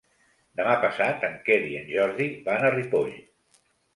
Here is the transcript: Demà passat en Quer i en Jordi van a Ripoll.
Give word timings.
Demà 0.59 0.71
passat 0.85 1.25
en 1.27 1.35
Quer 1.49 1.57
i 1.73 1.77
en 1.81 1.85
Jordi 1.97 2.29
van 2.47 2.65
a 2.65 2.71
Ripoll. 2.79 3.15